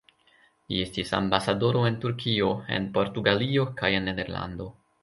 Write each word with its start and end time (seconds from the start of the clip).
Li 0.71 0.79
estis 0.85 1.11
ambasadoro 1.17 1.83
en 1.91 2.01
Turkio, 2.07 2.51
en 2.79 2.89
Portugalio 2.99 3.71
kaj 3.83 3.97
en 4.01 4.13
Nederlando. 4.13 4.73